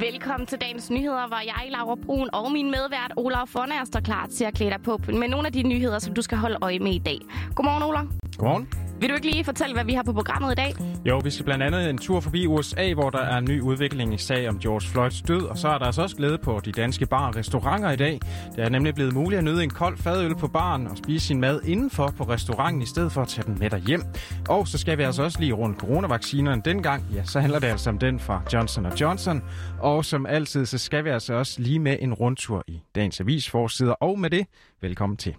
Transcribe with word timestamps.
Velkommen 0.00 0.46
til 0.46 0.60
dagens 0.60 0.90
nyheder, 0.90 1.28
hvor 1.28 1.36
jeg, 1.36 1.70
Laura 1.70 1.94
Brun 1.94 2.28
og 2.32 2.52
min 2.52 2.70
medvært 2.70 3.12
Olaf 3.16 3.48
Fornager 3.48 3.84
står 3.84 4.00
klar 4.00 4.26
til 4.26 4.44
at 4.44 4.54
klæde 4.54 4.70
dig 4.70 4.82
på 4.82 5.00
med 5.08 5.28
nogle 5.28 5.46
af 5.46 5.52
de 5.52 5.62
nyheder, 5.62 5.98
som 5.98 6.14
du 6.14 6.22
skal 6.22 6.38
holde 6.38 6.58
øje 6.62 6.78
med 6.78 6.92
i 6.92 6.98
dag. 6.98 7.18
Godmorgen, 7.54 7.82
Olaf. 7.82 8.04
Godmorgen. 8.38 8.89
Vil 9.00 9.08
du 9.08 9.14
ikke 9.14 9.30
lige 9.30 9.44
fortælle, 9.44 9.74
hvad 9.74 9.84
vi 9.84 9.92
har 9.92 10.02
på 10.02 10.12
programmet 10.12 10.52
i 10.52 10.54
dag? 10.54 10.74
Jo, 11.04 11.20
vi 11.24 11.30
skal 11.30 11.44
blandt 11.44 11.64
andet 11.64 11.90
en 11.90 11.98
tur 11.98 12.20
forbi 12.20 12.46
USA, 12.46 12.94
hvor 12.94 13.10
der 13.10 13.18
er 13.18 13.38
en 13.38 13.44
ny 13.44 13.60
udvikling 13.60 14.14
i 14.14 14.18
sag 14.18 14.48
om 14.48 14.58
George 14.58 14.88
Floyds 14.88 15.22
død, 15.22 15.42
og 15.42 15.58
så 15.58 15.68
er 15.68 15.78
der 15.78 15.86
altså 15.86 16.02
også 16.02 16.16
glæde 16.16 16.38
på 16.38 16.60
de 16.64 16.72
danske 16.72 17.06
bar 17.06 17.28
og 17.28 17.36
restauranter 17.36 17.90
i 17.90 17.96
dag. 17.96 18.20
Det 18.56 18.64
er 18.64 18.68
nemlig 18.68 18.94
blevet 18.94 19.14
muligt 19.14 19.38
at 19.38 19.44
nyde 19.44 19.62
en 19.62 19.70
kold 19.70 19.98
fadøl 19.98 20.34
på 20.34 20.48
baren 20.48 20.86
og 20.86 20.96
spise 20.96 21.26
sin 21.26 21.40
mad 21.40 21.62
indenfor 21.62 22.14
på 22.16 22.24
restauranten, 22.24 22.82
i 22.82 22.86
stedet 22.86 23.12
for 23.12 23.22
at 23.22 23.28
tage 23.28 23.44
den 23.46 23.58
med 23.58 23.70
dig 23.70 23.80
hjem. 23.80 24.02
Og 24.48 24.68
så 24.68 24.78
skal 24.78 24.98
vi 24.98 25.02
altså 25.02 25.22
også 25.22 25.40
lige 25.40 25.52
rundt 25.52 25.78
coronavaccinerne 25.78 26.62
dengang. 26.64 27.04
Ja, 27.14 27.24
så 27.24 27.40
handler 27.40 27.58
det 27.58 27.66
altså 27.66 27.90
om 27.90 27.98
den 27.98 28.20
fra 28.20 28.42
Johnson 28.52 28.86
Johnson. 29.00 29.42
Og 29.78 30.04
som 30.04 30.26
altid, 30.26 30.66
så 30.66 30.78
skal 30.78 31.04
vi 31.04 31.08
altså 31.08 31.34
også 31.34 31.62
lige 31.62 31.78
med 31.78 31.96
en 32.00 32.14
rundtur 32.14 32.64
i 32.68 32.80
dagens 32.94 33.20
avisforsider. 33.20 33.92
Og 33.92 34.18
med 34.18 34.30
det, 34.30 34.46
velkommen 34.80 35.16
til. 35.16 35.34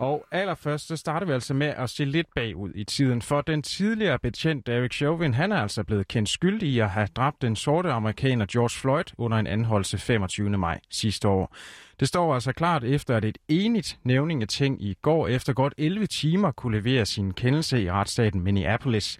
Og 0.00 0.26
allerførst 0.30 0.86
så 0.86 0.96
starter 0.96 1.26
vi 1.26 1.32
altså 1.32 1.54
med 1.54 1.66
at 1.66 1.90
se 1.90 2.04
lidt 2.04 2.26
bagud 2.34 2.72
i 2.74 2.84
tiden, 2.84 3.22
for 3.22 3.40
den 3.40 3.62
tidligere 3.62 4.18
betjent 4.18 4.66
Derek 4.66 4.92
Chauvin, 4.92 5.34
han 5.34 5.52
er 5.52 5.56
altså 5.56 5.84
blevet 5.84 6.08
kendt 6.08 6.28
skyldig 6.28 6.68
i 6.68 6.78
at 6.78 6.90
have 6.90 7.08
dræbt 7.16 7.42
den 7.42 7.56
sorte 7.56 7.92
amerikaner 7.92 8.46
George 8.52 8.80
Floyd 8.80 9.04
under 9.18 9.38
en 9.38 9.46
anholdelse 9.46 9.98
25. 9.98 10.50
maj 10.50 10.80
sidste 10.90 11.28
år. 11.28 11.56
Det 12.00 12.08
står 12.08 12.34
altså 12.34 12.52
klart 12.52 12.84
efter, 12.84 13.16
at 13.16 13.24
et 13.24 13.38
enigt 13.48 13.98
nævning 14.04 14.42
af 14.42 14.48
ting 14.48 14.82
i 14.82 14.94
går 15.02 15.28
efter 15.28 15.52
godt 15.52 15.74
11 15.78 16.06
timer 16.06 16.50
kunne 16.50 16.78
levere 16.78 17.06
sin 17.06 17.32
kendelse 17.32 17.82
i 17.82 17.90
retsstaten 17.90 18.40
Minneapolis. 18.40 19.18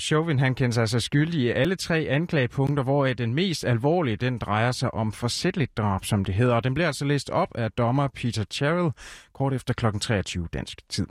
Chauvin 0.00 0.38
han 0.38 0.54
kendt 0.54 0.74
sig 0.74 0.80
altså 0.80 1.00
skyldig 1.00 1.40
i 1.40 1.48
alle 1.48 1.76
tre 1.76 2.06
anklagepunkter, 2.10 2.82
hvor 2.82 3.06
den 3.06 3.34
mest 3.34 3.64
alvorlige 3.64 4.16
den 4.16 4.38
drejer 4.38 4.72
sig 4.72 4.94
om 4.94 5.12
forsætteligt 5.12 5.76
drab, 5.76 6.04
som 6.04 6.24
det 6.24 6.34
hedder. 6.34 6.54
Og 6.54 6.64
den 6.64 6.74
bliver 6.74 6.86
altså 6.86 7.04
læst 7.04 7.30
op 7.30 7.48
af 7.54 7.70
dommer 7.70 8.08
Peter 8.14 8.44
Cheryl 8.50 8.90
kort 9.34 9.52
efter 9.52 9.74
kl. 9.74 9.86
23 10.00 10.48
dansk 10.52 10.78
tid. 10.88 11.06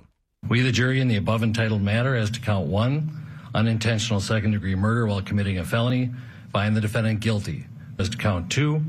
We, 0.49 0.57
the 0.59 0.71
jury, 0.71 1.01
in 1.01 1.09
the 1.09 1.17
above 1.17 1.43
entitled 1.43 1.81
matter 1.81 2.15
as 2.15 2.29
to 2.29 2.41
count 2.41 2.71
one, 2.71 3.11
unintentional 3.55 4.21
second 4.21 4.53
degree 4.53 4.75
murder 4.75 5.05
while 5.05 5.21
committing 5.21 5.59
a 5.59 5.63
felony, 5.63 6.09
find 6.55 6.75
the 6.75 6.81
defendant 6.81 7.21
guilty. 7.21 7.65
As 7.99 8.09
to 8.09 8.17
count 8.17 8.49
two, 8.49 8.81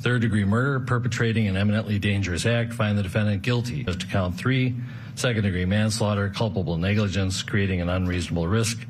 third 0.00 0.20
degree 0.20 0.44
murder 0.44 0.80
perpetrating 0.80 1.48
an 1.48 1.56
eminently 1.56 1.98
dangerous 1.98 2.46
act, 2.46 2.74
find 2.74 2.98
the 2.98 3.02
defendant 3.02 3.42
guilty. 3.42 3.84
As 3.88 3.96
to 3.96 4.06
count 4.06 4.36
three, 4.36 4.74
second 5.14 5.42
degree 5.42 5.64
manslaughter, 5.64 6.28
culpable 6.28 6.76
negligence, 6.76 7.42
creating 7.42 7.80
an 7.80 7.88
unreasonable 7.88 8.46
risk, 8.46 8.86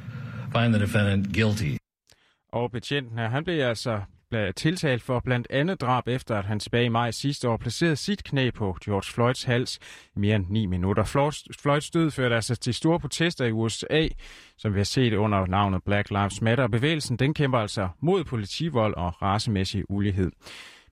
find 0.53 0.73
the 0.73 0.83
defendant 0.83 1.35
guilty. 1.35 1.77
Og 2.53 2.71
betjenten 2.71 3.19
her, 3.19 3.29
han 3.29 3.45
blev 3.45 3.61
altså 3.61 4.01
tiltalt 4.57 5.03
for 5.03 5.21
blandt 5.21 5.47
andet 5.51 5.81
drab 5.81 6.09
efter, 6.09 6.37
at 6.37 6.45
han 6.45 6.61
tilbage 6.61 6.85
i 6.85 6.89
maj 6.89 7.11
sidste 7.11 7.49
år 7.49 7.57
placerede 7.57 7.97
sit 7.97 8.25
knæ 8.25 8.51
på 8.51 8.77
George 8.85 9.13
Floyds 9.13 9.45
hals 9.45 9.79
i 10.17 10.19
mere 10.19 10.37
end 10.37 10.47
9 10.49 10.67
minutter. 10.67 11.05
Floyds 11.61 11.91
død 11.91 12.11
førte 12.11 12.35
altså 12.35 12.57
til 12.57 12.75
store 12.75 13.01
protester 13.01 13.45
i 13.45 13.53
USA, 13.53 14.09
som 14.59 14.75
vi 14.75 14.79
har 14.79 14.85
set 14.85 15.15
under 15.15 15.47
navnet 15.47 15.85
Black 15.85 16.11
Lives 16.11 16.43
Matter. 16.43 16.69
Bevægelsen 16.69 17.17
den 17.17 17.35
kæmper 17.35 17.59
altså 17.59 17.89
mod 18.01 18.25
politivold 18.25 18.95
og 18.95 19.23
racemæssig 19.23 19.91
ulighed. 19.91 20.33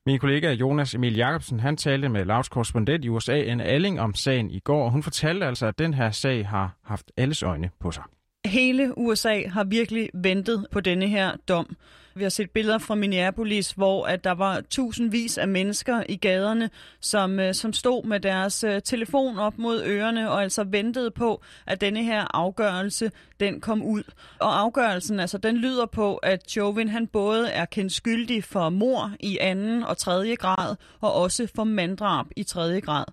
Min 0.07 0.19
kollega 0.19 0.53
Jonas 0.53 0.95
Emil 0.95 1.17
Jacobsen, 1.17 1.61
han 1.61 1.77
talte 1.77 2.09
med 2.09 2.25
Lavs 2.25 2.49
korrespondent 2.49 3.05
i 3.05 3.09
USA, 3.09 3.43
en 3.43 3.61
Alling, 3.61 4.01
om 4.01 4.15
sagen 4.15 4.51
i 4.51 4.59
går. 4.59 4.91
Hun 4.91 5.03
fortalte 5.03 5.47
altså, 5.47 5.67
at 5.67 5.79
den 5.79 5.95
her 5.95 6.11
sag 6.11 6.49
har 6.49 6.77
haft 6.85 7.13
alles 7.17 7.43
øjne 7.43 7.71
på 7.81 7.91
sig. 7.91 8.03
Hele 8.47 8.99
USA 8.99 9.43
har 9.49 9.65
virkelig 9.65 10.11
ventet 10.15 10.67
på 10.71 10.81
denne 10.81 11.09
her 11.09 11.37
dom. 11.49 11.77
Vi 12.15 12.23
har 12.23 12.31
set 12.31 12.51
billeder 12.51 12.79
fra 12.79 12.95
Minneapolis, 12.95 13.71
hvor 13.71 14.07
at 14.07 14.25
der 14.25 14.31
var 14.31 14.61
tusindvis 14.61 15.39
af 15.39 15.49
mennesker 15.49 16.03
i 16.09 16.17
gaderne, 16.17 16.71
som, 17.01 17.41
øh, 17.41 17.55
som 17.55 17.73
stod 17.73 18.05
med 18.05 18.21
deres 18.21 18.65
øh, 18.65 18.83
telefon 18.83 19.39
op 19.39 19.59
mod 19.59 19.83
ørerne 19.87 20.31
og 20.31 20.43
altså 20.43 20.65
ventede 20.65 21.11
på, 21.11 21.43
at 21.67 21.81
denne 21.81 22.05
her 22.05 22.37
afgørelse 22.37 23.11
den 23.41 23.61
kom 23.61 23.83
ud. 23.83 24.03
Og 24.39 24.61
afgørelsen, 24.61 25.21
altså 25.21 25.39
den 25.39 25.57
lyder 25.57 25.87
på, 25.87 26.17
at 26.17 26.51
Chauvin 26.51 26.89
han 26.89 27.07
både 27.07 27.49
er 27.49 27.65
kendt 27.65 27.93
skyldig 27.93 28.45
for 28.45 28.69
mor 28.69 29.13
i 29.21 29.39
anden 29.41 29.83
og 29.83 29.97
tredje 29.97 30.35
grad, 30.35 30.77
og 31.01 31.13
også 31.13 31.49
for 31.57 31.65
manddrab 31.65 32.27
i 32.37 32.43
tredje 32.43 32.81
grad. 32.81 33.05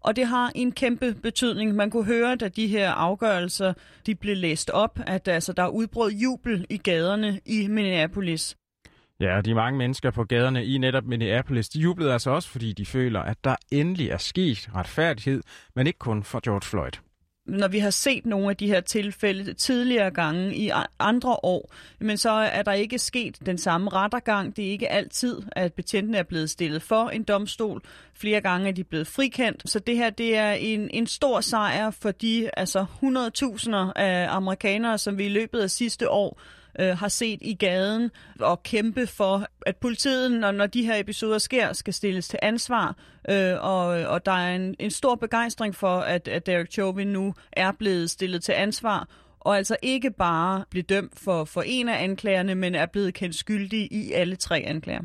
Og 0.00 0.16
det 0.16 0.26
har 0.26 0.52
en 0.54 0.72
kæmpe 0.72 1.14
betydning. 1.22 1.74
Man 1.74 1.90
kunne 1.90 2.04
høre, 2.04 2.36
da 2.36 2.48
de 2.48 2.66
her 2.66 2.90
afgørelser 2.90 3.72
de 4.06 4.14
blev 4.14 4.36
læst 4.36 4.70
op, 4.70 4.98
at 5.06 5.28
altså, 5.28 5.52
der 5.52 5.62
er 5.62 5.68
udbrød 5.68 6.12
jubel 6.12 6.66
i 6.70 6.76
gaderne 6.76 7.40
i 7.46 7.66
Minneapolis. 7.68 8.56
Ja, 9.20 9.40
de 9.40 9.54
mange 9.54 9.78
mennesker 9.78 10.10
på 10.10 10.24
gaderne 10.24 10.64
i 10.64 10.78
netop 10.78 11.04
Minneapolis, 11.04 11.68
de 11.68 11.80
jublede 11.80 12.12
altså 12.12 12.30
også, 12.30 12.48
fordi 12.48 12.72
de 12.72 12.86
føler, 12.86 13.20
at 13.20 13.44
der 13.44 13.56
endelig 13.72 14.08
er 14.08 14.18
sket 14.18 14.68
retfærdighed, 14.74 15.42
men 15.76 15.86
ikke 15.86 15.98
kun 15.98 16.22
for 16.22 16.40
George 16.44 16.66
Floyd 16.66 17.09
når 17.50 17.68
vi 17.68 17.78
har 17.78 17.90
set 17.90 18.26
nogle 18.26 18.50
af 18.50 18.56
de 18.56 18.66
her 18.66 18.80
tilfælde 18.80 19.54
tidligere 19.54 20.10
gange 20.10 20.56
i 20.56 20.70
andre 20.98 21.36
år, 21.42 21.74
men 21.98 22.16
så 22.16 22.30
er 22.30 22.62
der 22.62 22.72
ikke 22.72 22.98
sket 22.98 23.38
den 23.46 23.58
samme 23.58 23.90
rettergang. 23.90 24.56
Det 24.56 24.66
er 24.66 24.70
ikke 24.70 24.88
altid, 24.88 25.42
at 25.52 25.72
betjentene 25.72 26.18
er 26.18 26.22
blevet 26.22 26.50
stillet 26.50 26.82
for 26.82 27.08
en 27.08 27.22
domstol. 27.22 27.82
Flere 28.14 28.40
gange 28.40 28.68
er 28.68 28.72
de 28.72 28.84
blevet 28.84 29.06
frikendt. 29.06 29.70
Så 29.70 29.78
det 29.78 29.96
her 29.96 30.10
det 30.10 30.36
er 30.36 30.52
en, 30.52 30.90
en 30.90 31.06
stor 31.06 31.40
sejr 31.40 31.90
for 31.90 32.10
de 32.10 32.50
altså 32.56 32.86
100.000 33.02 34.00
af 34.00 34.26
amerikanere, 34.30 34.98
som 34.98 35.18
vi 35.18 35.26
i 35.26 35.28
løbet 35.28 35.60
af 35.60 35.70
sidste 35.70 36.10
år 36.10 36.40
øh, 36.78 36.98
har 36.98 37.08
set 37.08 37.38
i 37.42 37.54
gaden 37.54 38.10
og 38.40 38.62
kæmpe 38.62 39.06
for, 39.06 39.46
at 39.66 39.76
politiet, 39.76 40.32
når, 40.32 40.50
når 40.50 40.66
de 40.66 40.84
her 40.84 40.96
episoder 40.96 41.38
sker, 41.38 41.72
skal 41.72 41.94
stilles 41.94 42.28
til 42.28 42.38
ansvar. 42.42 42.96
Øh, 43.30 43.54
og, 43.60 43.86
og 43.86 44.26
der 44.26 44.32
er 44.32 44.54
en, 44.54 44.74
en 44.78 44.90
stor 44.90 45.14
begejstring 45.14 45.74
for, 45.74 45.98
at, 45.98 46.28
at 46.28 46.46
Derek 46.46 46.72
Chauvin 46.72 47.08
nu 47.08 47.34
er 47.52 47.72
blevet 47.72 48.10
stillet 48.10 48.42
til 48.42 48.52
ansvar, 48.52 49.08
og 49.40 49.56
altså 49.56 49.76
ikke 49.82 50.10
bare 50.10 50.64
blive 50.70 50.82
dømt 50.82 51.18
for, 51.18 51.44
for 51.44 51.62
en 51.66 51.88
af 51.88 52.02
anklagerne, 52.02 52.54
men 52.54 52.74
er 52.74 52.86
blevet 52.86 53.14
kendt 53.14 53.34
skyldig 53.34 53.92
i 53.92 54.12
alle 54.12 54.36
tre 54.36 54.58
anklager. 54.66 55.02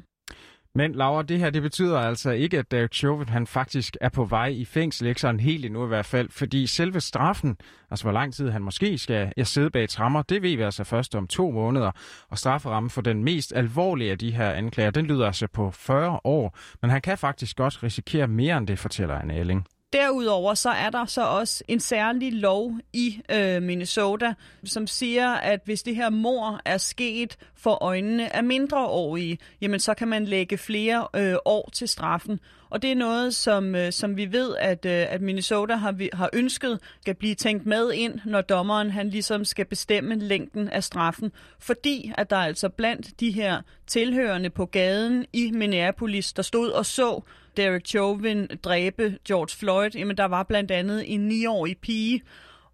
Men 0.77 0.91
Laura, 0.91 1.23
det 1.23 1.39
her 1.39 1.49
det 1.49 1.61
betyder 1.61 1.99
altså 1.99 2.31
ikke, 2.31 2.59
at 2.59 2.71
Derek 2.71 2.93
Chauvin 2.93 3.29
han 3.29 3.47
faktisk 3.47 3.97
er 4.01 4.09
på 4.09 4.25
vej 4.25 4.47
i 4.47 4.65
fængsel, 4.65 5.07
ikke 5.07 5.21
sådan 5.21 5.39
helt 5.39 5.65
endnu 5.65 5.85
i 5.85 5.87
hvert 5.87 6.05
fald, 6.05 6.29
fordi 6.29 6.67
selve 6.67 7.01
straffen, 7.01 7.57
altså 7.91 8.05
hvor 8.05 8.11
lang 8.11 8.33
tid 8.33 8.49
han 8.49 8.61
måske 8.61 8.97
skal 8.97 9.33
jeg 9.37 9.47
sidde 9.47 9.69
bag 9.69 9.89
trammer, 9.89 10.21
det 10.21 10.41
ved 10.41 10.55
vi 10.55 10.61
altså 10.61 10.83
først 10.83 11.15
om 11.15 11.27
to 11.27 11.51
måneder, 11.51 11.91
og 12.29 12.37
strafferammen 12.37 12.89
for 12.89 13.01
den 13.01 13.23
mest 13.23 13.53
alvorlige 13.55 14.11
af 14.11 14.17
de 14.17 14.31
her 14.31 14.51
anklager, 14.51 14.91
den 14.91 15.05
lyder 15.05 15.25
altså 15.25 15.47
på 15.47 15.71
40 15.71 16.19
år, 16.23 16.57
men 16.81 16.91
han 16.91 17.01
kan 17.01 17.17
faktisk 17.17 17.57
godt 17.57 17.83
risikere 17.83 18.27
mere 18.27 18.57
end 18.57 18.67
det, 18.67 18.79
fortæller 18.79 19.15
Anne 19.15 19.35
Elling. 19.35 19.67
Derudover 19.95 20.53
så 20.53 20.69
er 20.69 20.89
der 20.89 21.05
så 21.05 21.21
også 21.21 21.63
en 21.67 21.79
særlig 21.79 22.33
lov 22.33 22.71
i 22.93 23.21
øh, 23.31 23.61
Minnesota, 23.61 24.33
som 24.63 24.87
siger, 24.87 25.29
at 25.29 25.59
hvis 25.65 25.83
det 25.83 25.95
her 25.95 26.09
mor 26.09 26.59
er 26.65 26.77
sket 26.77 27.37
for 27.55 27.83
øjnene 27.83 28.35
af 28.35 28.43
mindreårige, 28.43 29.37
jamen 29.61 29.79
så 29.79 29.93
kan 29.93 30.07
man 30.07 30.25
lægge 30.25 30.57
flere 30.57 31.07
øh, 31.15 31.35
år 31.45 31.69
til 31.73 31.87
straffen. 31.87 32.39
Og 32.75 32.81
det 32.81 32.91
er 32.91 32.95
noget, 32.95 33.35
som, 33.35 33.75
øh, 33.75 33.91
som 33.91 34.17
vi 34.17 34.31
ved, 34.31 34.55
at, 34.59 34.85
øh, 34.85 35.05
at 35.09 35.21
Minnesota 35.21 35.75
har, 35.75 36.15
har 36.15 36.29
ønsket 36.33 36.79
skal 37.01 37.15
blive 37.15 37.35
tænkt 37.35 37.65
med 37.65 37.91
ind, 37.91 38.19
når 38.25 38.41
dommeren 38.41 38.89
han 38.89 39.09
ligesom 39.09 39.45
skal 39.45 39.65
bestemme 39.65 40.15
længden 40.15 40.69
af 40.69 40.83
straffen. 40.83 41.31
Fordi 41.59 42.13
at 42.17 42.29
der 42.29 42.35
er 42.35 42.45
altså 42.45 42.69
blandt 42.69 43.19
de 43.19 43.31
her 43.31 43.61
tilhørende 43.87 44.49
på 44.49 44.65
gaden 44.65 45.25
i 45.33 45.51
Minneapolis, 45.51 46.33
der 46.33 46.41
stod 46.41 46.69
og 46.69 46.85
så 46.85 47.21
Derek 47.57 47.85
Chauvin 47.85 48.47
dræbe 48.63 49.17
George 49.27 49.57
Floyd, 49.57 49.89
jamen 49.95 50.17
der 50.17 50.25
var 50.25 50.43
blandt 50.43 50.71
andet 50.71 51.13
en 51.13 51.31
9-årig 51.31 51.77
pige, 51.77 52.21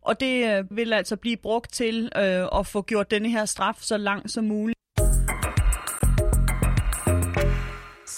og 0.01 0.19
det 0.19 0.57
øh, 0.57 0.77
vil 0.77 0.93
altså 0.93 1.15
blive 1.15 1.37
brugt 1.37 1.73
til 1.73 2.09
øh, 2.15 2.59
at 2.59 2.67
få 2.67 2.81
gjort 2.81 3.11
denne 3.11 3.29
her 3.29 3.45
straf 3.45 3.77
så 3.79 3.97
lang 3.97 4.29
som 4.29 4.43
muligt. 4.43 4.80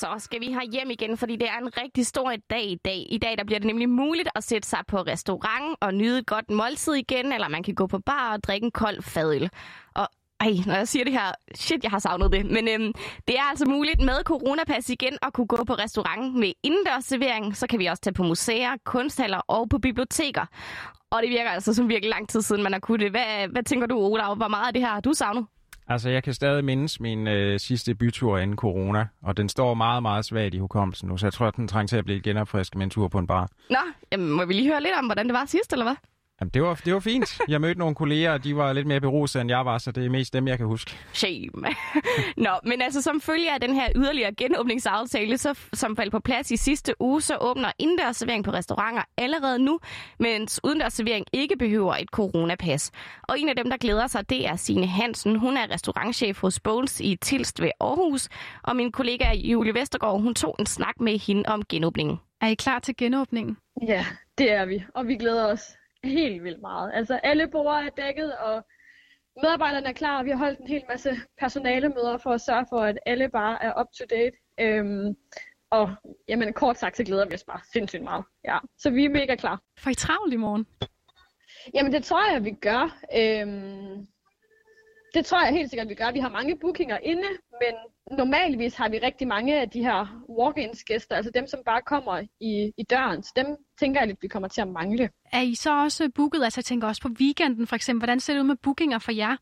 Så 0.03 0.15
skal 0.17 0.41
vi 0.41 0.51
have 0.51 0.65
hjem 0.71 0.89
igen, 0.89 1.17
fordi 1.17 1.35
det 1.35 1.50
er 1.50 1.57
en 1.57 1.77
rigtig 1.77 2.05
stor 2.05 2.33
dag 2.50 2.65
i 2.65 2.75
dag. 2.85 3.05
I 3.09 3.17
dag 3.17 3.38
der 3.38 3.44
bliver 3.44 3.59
det 3.59 3.67
nemlig 3.67 3.89
muligt 3.89 4.29
at 4.35 4.44
sætte 4.44 4.69
sig 4.69 4.79
på 4.88 4.97
restaurant 4.97 5.77
og 5.81 5.94
nyde 5.94 6.19
et 6.19 6.25
godt 6.25 6.50
måltid 6.50 6.94
igen, 6.94 7.33
eller 7.33 7.47
man 7.47 7.63
kan 7.63 7.75
gå 7.75 7.88
på 7.88 8.00
bar 8.00 8.33
og 8.33 8.44
drikke 8.44 8.65
en 8.65 8.71
kold 8.71 9.01
fadøl. 9.01 9.50
Og 9.95 10.07
ej, 10.39 10.51
når 10.65 10.75
jeg 10.75 10.88
siger 10.88 11.03
det 11.03 11.13
her, 11.13 11.31
shit, 11.55 11.83
jeg 11.83 11.91
har 11.91 12.00
savnet 12.00 12.31
det. 12.31 12.45
Men 12.45 12.67
øhm, 12.67 12.94
det 13.27 13.38
er 13.38 13.44
altså 13.44 13.65
muligt 13.65 14.01
med 14.01 14.23
coronapas 14.23 14.89
igen 14.89 15.17
at 15.21 15.33
kunne 15.33 15.47
gå 15.47 15.63
på 15.67 15.73
restaurant 15.73 16.35
med 16.35 16.51
indendørsservering. 16.63 17.57
Så 17.57 17.67
kan 17.67 17.79
vi 17.79 17.85
også 17.85 18.01
tage 18.01 18.13
på 18.13 18.23
museer, 18.23 18.71
kunsthaller 18.85 19.41
og 19.47 19.69
på 19.69 19.77
biblioteker. 19.77 20.45
Og 21.11 21.21
det 21.21 21.29
virker 21.29 21.50
altså 21.50 21.73
som 21.73 21.89
virkelig 21.89 22.09
lang 22.09 22.29
tid 22.29 22.41
siden, 22.41 22.63
man 22.63 22.73
har 22.73 22.79
kunnet 22.79 23.01
det. 23.01 23.11
Hvad, 23.11 23.47
hvad 23.47 23.63
tænker 23.63 23.88
du, 23.88 23.97
Ola? 23.97 24.33
Hvor 24.33 24.47
meget 24.47 24.67
af 24.67 24.73
det 24.73 24.81
her 24.81 24.89
har 24.89 25.01
du 25.01 25.13
savnet? 25.13 25.45
Altså, 25.88 26.09
jeg 26.09 26.24
kan 26.24 26.33
stadig 26.33 26.65
mindes 26.65 27.00
min 27.00 27.27
øh, 27.27 27.59
sidste 27.59 27.95
bytur 27.95 28.38
inden 28.38 28.57
corona, 28.57 29.07
og 29.21 29.38
den 29.38 29.50
står 29.50 29.74
meget, 29.74 30.01
meget 30.01 30.25
svagt 30.25 30.53
i 30.53 30.57
hukommelsen 30.57 31.09
nu, 31.09 31.18
så 31.18 31.25
jeg 31.25 31.33
tror, 31.33 31.47
at 31.47 31.56
den 31.56 31.68
trænger 31.68 31.88
til 31.88 31.97
at 31.97 32.06
blive 32.06 32.21
genopfrisket 32.21 32.77
med 32.77 32.83
en 32.83 32.89
tur 32.89 33.07
på 33.07 33.18
en 33.18 33.27
bar. 33.27 33.50
Nå, 33.69 33.77
jamen, 34.12 34.31
må 34.31 34.45
vi 34.45 34.53
lige 34.53 34.69
høre 34.69 34.81
lidt 34.81 34.94
om, 35.00 35.06
hvordan 35.06 35.25
det 35.25 35.33
var 35.33 35.45
sidst, 35.45 35.74
eller 35.74 35.85
hvad? 35.85 35.95
Jamen, 36.41 36.51
det 36.53 36.63
var, 36.63 36.81
det 36.85 36.94
var 36.94 37.00
fint. 37.00 37.39
Jeg 37.47 37.62
mødte 37.62 37.80
nogle 37.80 37.95
kolleger, 37.95 38.31
og 38.33 38.44
de 38.44 38.56
var 38.56 38.74
lidt 38.74 38.88
mere 38.88 39.01
beruset, 39.01 39.41
end 39.41 39.50
jeg 39.50 39.65
var, 39.65 39.77
så 39.77 39.91
det 39.91 40.06
er 40.06 40.09
mest 40.09 40.33
dem, 40.33 40.47
jeg 40.47 40.57
kan 40.57 40.68
huske. 40.68 40.97
Shame. 41.13 41.51
Nå, 42.45 42.50
men 42.63 42.81
altså 42.81 43.01
som 43.01 43.21
følge 43.21 43.53
af 43.53 43.62
den 43.62 43.74
her 43.74 43.89
yderligere 43.95 44.33
genåbningsaftale, 44.35 45.38
så, 45.38 45.59
som 45.74 45.95
faldt 45.95 46.12
på 46.12 46.19
plads 46.19 46.51
i 46.51 46.57
sidste 46.57 47.01
uge, 47.01 47.21
så 47.21 47.38
åbner 47.41 47.71
indendørsservering 47.80 48.44
på 48.44 48.51
restauranter 48.51 49.01
allerede 49.18 49.59
nu, 49.59 49.80
mens 50.19 50.59
udendørsservering 50.63 51.25
ikke 51.33 51.57
behøver 51.57 51.95
et 51.95 52.07
coronapas. 52.07 52.91
Og 53.24 53.39
en 53.39 53.50
af 53.50 53.56
dem, 53.56 53.69
der 53.69 53.77
glæder 53.77 54.07
sig, 54.07 54.29
det 54.29 54.47
er 54.47 54.56
Signe 54.56 54.88
Hansen. 54.88 55.36
Hun 55.36 55.57
er 55.57 55.71
restaurantchef 55.74 56.41
hos 56.41 56.59
Bones 56.59 57.01
i 57.01 57.15
Tilst 57.15 57.62
ved 57.62 57.71
Aarhus, 57.79 58.29
og 58.63 58.75
min 58.75 58.91
kollega 58.91 59.33
Julie 59.33 59.74
Vestergaard, 59.74 60.21
hun 60.21 60.36
tog 60.36 60.56
en 60.59 60.65
snak 60.65 61.00
med 61.00 61.19
hende 61.19 61.44
om 61.50 61.63
genåbningen. 61.69 62.18
Er 62.41 62.47
I 62.47 62.53
klar 62.53 62.79
til 62.79 62.95
genåbningen? 62.97 63.57
Ja, 63.88 64.06
det 64.38 64.51
er 64.51 64.65
vi, 64.65 64.83
og 64.95 65.07
vi 65.07 65.15
glæder 65.15 65.45
os 65.53 65.62
helt 66.03 66.44
vildt 66.44 66.61
meget. 66.61 66.91
Altså 66.94 67.19
alle 67.23 67.47
borde 67.47 67.85
er 67.85 67.89
dækket, 67.89 68.38
og 68.38 68.63
medarbejderne 69.41 69.88
er 69.88 69.94
klar, 69.94 70.19
og 70.19 70.25
vi 70.25 70.29
har 70.29 70.38
holdt 70.38 70.59
en 70.59 70.67
hel 70.67 70.83
masse 70.89 71.15
personalemøder 71.39 72.17
for 72.17 72.29
at 72.29 72.41
sørge 72.41 72.65
for, 72.69 72.79
at 72.81 73.00
alle 73.05 73.29
bare 73.29 73.63
er 73.63 73.79
up 73.81 73.88
to 73.97 74.05
date. 74.09 74.38
Øhm, 74.59 75.15
og 75.71 75.95
jamen, 76.27 76.53
kort 76.53 76.77
sagt, 76.77 76.97
så 76.97 77.03
glæder 77.03 77.25
vi 77.25 77.33
os 77.33 77.44
bare 77.44 77.59
sindssygt 77.73 78.03
meget. 78.03 78.25
Ja. 78.45 78.57
Så 78.77 78.89
vi 78.89 79.05
er 79.05 79.09
mega 79.09 79.35
klar. 79.35 79.61
For 79.79 79.89
I 79.89 79.95
travlt 79.95 80.33
i 80.33 80.38
morgen? 80.38 80.65
Jamen 81.73 81.94
det 81.94 82.03
tror 82.03 82.31
jeg, 82.31 82.45
vi 82.45 82.51
gør. 82.51 83.00
Øhm, 83.17 84.07
det 85.13 85.25
tror 85.25 85.45
jeg 85.45 85.53
helt 85.53 85.69
sikkert, 85.69 85.89
vi 85.89 85.95
gør. 85.95 86.11
Vi 86.11 86.19
har 86.19 86.29
mange 86.29 86.59
bookinger 86.59 86.97
inde, 86.97 87.27
men 87.61 87.73
normalvis 88.11 88.75
har 88.75 88.89
vi 88.89 88.97
rigtig 88.97 89.27
mange 89.27 89.61
af 89.61 89.69
de 89.69 89.83
her 89.83 90.23
walk-ins 90.29 90.83
gæster, 90.83 91.15
altså 91.15 91.31
dem, 91.31 91.47
som 91.47 91.59
bare 91.65 91.81
kommer 91.81 92.21
i, 92.39 92.73
i 92.77 92.83
døren. 92.83 93.23
Så 93.23 93.31
dem 93.35 93.45
tænker 93.79 94.01
jeg 94.01 94.07
lidt, 94.07 94.21
vi 94.21 94.27
kommer 94.27 94.47
til 94.47 94.61
at 94.61 94.67
mangle. 94.67 95.09
Er 95.31 95.41
I 95.41 95.55
så 95.55 95.81
også 95.81 96.09
booket, 96.15 96.44
altså 96.44 96.59
jeg 96.59 96.65
tænker 96.65 96.88
også 96.88 97.01
på 97.01 97.09
weekenden 97.19 97.67
for 97.67 97.75
eksempel, 97.75 98.00
hvordan 98.00 98.19
ser 98.19 98.33
det 98.33 98.39
ud 98.39 98.47
med 98.47 98.55
bookinger 98.55 99.00
for 99.00 99.11
jer? 99.11 99.38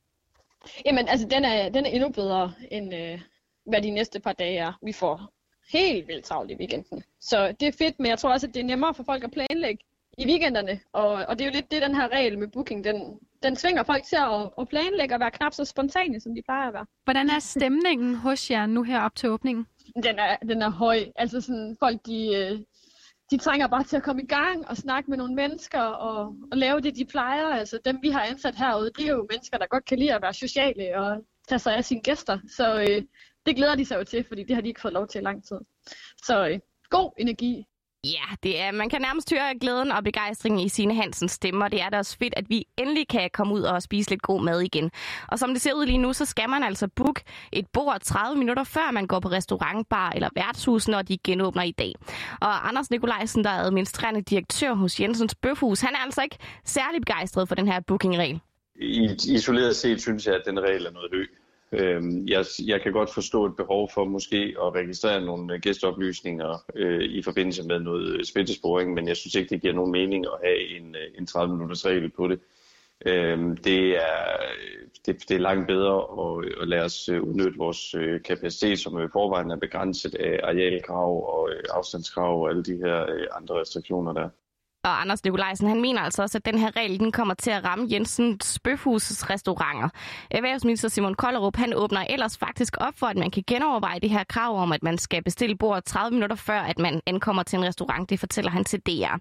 Jamen 0.86 1.08
altså, 1.08 1.28
den 1.28 1.46
er, 1.46 1.70
den 1.70 1.86
er 1.86 1.90
endnu 1.90 2.10
bedre, 2.10 2.54
end 2.72 2.96
øh, 2.96 3.22
hvad 3.66 3.82
de 3.82 3.90
næste 3.90 4.20
par 4.20 4.34
dage 4.34 4.58
er. 4.58 4.74
Vi 4.86 4.94
får 4.94 5.32
helt 5.74 6.08
vildt 6.08 6.26
travlt 6.26 6.52
i 6.52 6.56
weekenden. 6.56 7.04
Så 7.20 7.56
det 7.60 7.68
er 7.68 7.72
fedt, 7.72 8.00
men 8.00 8.10
jeg 8.10 8.20
tror 8.20 8.32
også, 8.32 8.48
at 8.48 8.54
det 8.54 8.60
er 8.60 8.64
nemmere 8.66 8.94
for 8.94 9.04
folk 9.04 9.24
at 9.24 9.32
planlægge 9.32 9.84
i 10.22 10.26
weekenderne. 10.28 10.80
Og, 10.94 11.10
og 11.10 11.40
det 11.40 11.42
er 11.42 11.50
jo 11.50 11.54
lidt 11.54 11.72
det, 11.72 11.82
den 11.82 11.96
her 11.96 12.08
regel 12.08 12.40
med 12.40 12.48
booking, 12.48 12.84
den, 12.84 13.20
den 13.44 13.56
tvinger 13.56 13.84
folk 13.84 14.04
til 14.04 14.16
at, 14.16 14.50
at 14.60 14.68
planlægge 14.70 15.16
og 15.16 15.20
være 15.20 15.32
knap 15.32 15.54
så 15.54 15.66
spontane, 15.66 16.20
som 16.20 16.36
de 16.36 16.42
plejer 16.42 16.68
at 16.68 16.74
være. 16.74 16.86
Hvordan 17.04 17.30
er 17.30 17.40
stemningen 17.40 18.16
hos 18.16 18.52
jer 18.52 18.66
nu 18.66 18.84
her 18.84 19.02
op 19.02 19.16
til 19.16 19.30
åbningen? 19.30 19.68
Den 20.04 20.20
er, 20.20 20.36
den 20.36 20.62
er 20.62 20.70
høj. 20.70 21.00
Altså 21.16 21.42
sådan, 21.42 21.78
folk 21.80 21.98
de, 22.06 22.36
øh, 22.36 22.60
de 23.32 23.38
trænger 23.38 23.68
bare 23.68 23.84
til 23.84 23.98
at 23.98 24.04
komme 24.04 24.24
i 24.24 24.26
gang 24.26 24.68
og 24.68 24.78
snakke 24.78 25.10
med 25.10 25.18
nogle 25.18 25.36
mennesker 25.36 25.82
og, 25.82 26.36
og 26.52 26.58
lave 26.58 26.82
det, 26.82 26.96
de 26.96 27.06
plejer. 27.06 27.46
Altså 27.46 27.80
dem, 27.86 28.00
vi 28.02 28.10
har 28.10 28.22
ansat 28.22 28.56
herude, 28.56 28.92
det 28.98 29.06
er 29.06 29.12
jo 29.12 29.28
mennesker, 29.32 29.58
der 29.58 29.66
godt 29.68 29.86
kan 29.86 30.00
lide 30.00 30.14
at 30.14 30.22
være 30.22 30.34
sociale 30.34 30.98
og 30.98 31.26
tage 31.50 31.60
sig 31.60 31.76
af 31.76 31.86
sine 31.86 32.02
gæster. 32.02 32.40
Så 32.58 32.82
øh, 32.82 33.02
det 33.46 33.56
glæder 33.56 33.76
de 33.76 33.86
sig 33.86 33.98
jo 33.98 34.04
til, 34.04 34.26
fordi 34.28 34.44
det 34.44 34.56
har 34.56 34.62
de 34.62 34.68
ikke 34.68 34.82
fået 34.82 34.94
lov 34.94 35.08
til 35.08 35.20
i 35.20 35.24
lang 35.24 35.44
tid. 35.44 35.58
Så 36.24 36.48
øh, 36.48 36.60
god 36.90 37.12
energi 37.18 37.66
Ja, 38.04 38.36
det 38.44 38.62
er, 38.62 38.72
man 38.72 38.90
kan 38.90 39.02
nærmest 39.02 39.34
høre 39.34 39.60
glæden 39.62 39.92
og 39.92 40.04
begejstringen 40.04 40.62
i 40.62 40.70
sine 40.70 40.96
Hansens 40.96 41.32
stemmer. 41.32 41.68
Det 41.68 41.82
er 41.82 41.90
da 41.90 41.98
også 41.98 42.18
fedt, 42.18 42.34
at 42.38 42.50
vi 42.50 42.66
endelig 42.78 43.08
kan 43.08 43.30
komme 43.34 43.54
ud 43.54 43.62
og 43.62 43.82
spise 43.82 44.10
lidt 44.10 44.22
god 44.22 44.44
mad 44.44 44.62
igen. 44.62 44.92
Og 45.28 45.40
som 45.40 45.50
det 45.50 45.62
ser 45.62 45.74
ud 45.74 45.86
lige 45.86 45.98
nu, 45.98 46.14
så 46.14 46.26
skal 46.26 46.50
man 46.50 46.64
altså 46.64 46.88
booke 46.88 47.24
et 47.52 47.68
bord 47.74 48.02
30 48.02 48.40
minutter 48.40 48.64
før 48.64 48.92
man 48.92 49.08
går 49.08 49.20
på 49.20 49.30
restaurant, 49.30 49.90
bar 49.90 50.10
eller 50.10 50.30
værtshus, 50.36 50.88
når 50.88 51.02
de 51.02 51.18
genåbner 51.24 51.64
i 51.64 51.72
dag. 51.72 51.94
Og 52.42 52.68
Anders 52.68 52.90
Nikolajsen, 52.90 53.44
der 53.44 53.50
er 53.50 53.64
administrerende 53.64 54.22
direktør 54.22 54.74
hos 54.74 55.00
Jensens 55.00 55.36
Bøfhus, 55.36 55.82
han 55.82 55.96
er 55.96 56.00
altså 56.00 56.22
ikke 56.22 56.38
særlig 56.66 57.02
begejstret 57.02 57.48
for 57.48 57.56
den 57.56 57.68
her 57.68 57.80
bookingregel. 57.80 58.40
Isoleret 59.28 59.76
set 59.76 60.02
synes 60.02 60.26
jeg, 60.26 60.36
at 60.36 60.42
den 60.46 60.60
regel 60.60 60.86
er 60.86 60.92
noget 60.92 61.10
høj. 61.12 61.41
Øh, 61.72 62.30
jeg, 62.30 62.46
jeg 62.66 62.82
kan 62.82 62.92
godt 62.92 63.14
forstå 63.14 63.46
et 63.46 63.56
behov 63.56 63.90
for 63.94 64.06
måske 64.06 64.56
at 64.64 64.76
registrere 64.76 65.26
nogle 65.26 65.54
øh, 65.54 65.60
gæsteoplysninger 65.60 66.64
øh, 66.76 67.02
i 67.02 67.22
forbindelse 67.22 67.64
med 67.68 67.80
noget 67.80 68.16
øh, 68.16 68.24
smittesporing, 68.24 68.94
men 68.94 69.08
jeg 69.08 69.18
synes 69.18 69.36
ikke, 69.36 69.50
det 69.50 69.62
giver 69.62 69.74
nogen 69.74 69.92
mening 69.92 70.26
at 70.26 70.40
have 70.44 70.78
en, 70.78 70.96
øh, 70.96 71.08
en 71.18 71.28
30-minutters 71.32 71.86
regel 71.86 72.10
på 72.10 72.28
det. 72.28 72.40
Øh, 73.06 73.58
det, 73.64 73.96
er, 73.98 74.38
det, 75.06 75.30
det 75.30 75.36
er 75.36 75.40
langt 75.40 75.68
bedre 75.68 75.98
at, 75.98 76.62
at 76.62 76.68
lade 76.68 76.84
os 76.84 77.10
udnytte 77.10 77.58
vores 77.58 77.96
kapacitet, 78.26 78.80
som 78.80 79.04
i 79.04 79.08
forvejen 79.14 79.52
er 79.52 79.56
begrænset 79.56 80.16
af 80.16 80.40
arealkrav 80.44 81.38
og 81.38 81.50
afstandskrav 81.70 82.42
og 82.42 82.50
alle 82.50 82.64
de 82.64 82.78
her 82.78 83.06
andre 83.38 83.62
restriktioner 83.62 84.14
der. 84.14 84.30
Og 84.84 85.02
Anders 85.02 85.24
Nikolajsen, 85.24 85.68
han 85.68 85.82
mener 85.82 86.02
altså 86.02 86.22
også, 86.22 86.38
at 86.38 86.46
den 86.46 86.58
her 86.60 86.76
regel 86.76 87.00
den 87.00 87.12
kommer 87.12 87.34
til 87.34 87.52
at 87.52 87.64
ramme 87.64 87.88
Jensens 87.92 88.60
Bøfhus 88.64 89.24
restauranter. 89.24 89.90
Erhvervsminister 90.32 90.90
Simon 90.90 91.16
Kollerup, 91.16 91.56
han 91.56 91.74
åbner 91.74 92.02
ellers 92.10 92.38
faktisk 92.38 92.78
op 92.80 92.94
for, 92.98 93.08
at 93.08 93.18
man 93.18 93.32
kan 93.32 93.44
genoverveje 93.48 94.00
det 94.00 94.10
her 94.10 94.24
krav 94.24 94.62
om, 94.62 94.72
at 94.72 94.84
man 94.84 94.98
skal 94.98 95.24
bestille 95.24 95.56
bord 95.56 95.84
30 95.84 96.14
minutter 96.14 96.36
før, 96.36 96.60
at 96.60 96.80
man 96.80 97.02
ankommer 97.06 97.44
til 97.44 97.60
en 97.60 97.66
restaurant. 97.66 98.10
Det 98.10 98.20
fortæller 98.20 98.52
han 98.52 98.64
til 98.64 98.80
DR. 98.80 99.16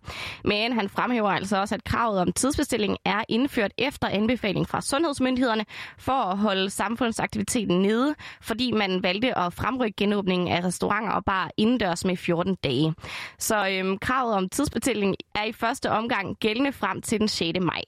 Men 0.44 0.72
han 0.72 0.88
fremhæver 0.88 1.30
altså 1.30 1.60
også, 1.60 1.74
at 1.74 1.84
kravet 1.84 2.20
om 2.20 2.32
tidsbestilling 2.32 2.96
er 3.04 3.24
indført 3.28 3.72
efter 3.78 4.08
anbefaling 4.08 4.68
fra 4.68 4.80
sundhedsmyndighederne 4.80 5.64
for 5.98 6.12
at 6.12 6.38
holde 6.38 6.70
samfundsaktiviteten 6.70 7.82
nede, 7.82 8.14
fordi 8.40 8.72
man 8.72 9.02
valgte 9.02 9.38
at 9.38 9.52
fremrykke 9.52 9.96
genåbningen 9.96 10.48
af 10.48 10.64
restauranter 10.64 11.12
og 11.12 11.24
bare 11.24 11.50
indendørs 11.56 12.04
med 12.04 12.16
14 12.16 12.54
dage. 12.54 12.94
Så 13.38 13.68
øhm, 13.68 13.98
kravet 13.98 14.34
om 14.34 14.48
tidsbestilling 14.48 15.14
er 15.34 15.49
i 15.50 15.52
første 15.52 15.90
omgang 15.90 16.36
gældende 16.36 16.72
frem 16.72 17.02
til 17.02 17.20
den 17.20 17.28
6. 17.28 17.58
maj. 17.60 17.82